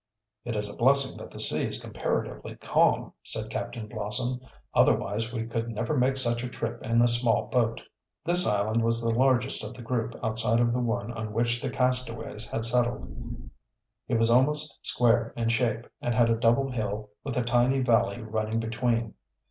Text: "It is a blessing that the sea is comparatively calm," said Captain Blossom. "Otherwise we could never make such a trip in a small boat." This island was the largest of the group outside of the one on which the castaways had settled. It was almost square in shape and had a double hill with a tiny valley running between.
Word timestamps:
"It 0.43 0.55
is 0.55 0.67
a 0.67 0.75
blessing 0.75 1.15
that 1.19 1.29
the 1.29 1.39
sea 1.39 1.65
is 1.65 1.79
comparatively 1.79 2.55
calm," 2.55 3.13
said 3.21 3.51
Captain 3.51 3.85
Blossom. 3.87 4.39
"Otherwise 4.73 5.31
we 5.31 5.45
could 5.45 5.69
never 5.69 5.95
make 5.95 6.17
such 6.17 6.43
a 6.43 6.49
trip 6.49 6.81
in 6.81 7.03
a 7.03 7.07
small 7.07 7.45
boat." 7.49 7.79
This 8.25 8.47
island 8.47 8.83
was 8.83 8.99
the 8.99 9.13
largest 9.15 9.63
of 9.63 9.75
the 9.75 9.83
group 9.83 10.15
outside 10.23 10.59
of 10.59 10.73
the 10.73 10.79
one 10.79 11.11
on 11.11 11.33
which 11.33 11.61
the 11.61 11.69
castaways 11.69 12.49
had 12.49 12.65
settled. 12.65 13.41
It 14.07 14.15
was 14.17 14.31
almost 14.31 14.83
square 14.87 15.35
in 15.37 15.49
shape 15.49 15.85
and 16.01 16.15
had 16.15 16.31
a 16.31 16.35
double 16.35 16.71
hill 16.71 17.11
with 17.23 17.37
a 17.37 17.43
tiny 17.43 17.81
valley 17.81 18.23
running 18.23 18.59
between. 18.59 19.13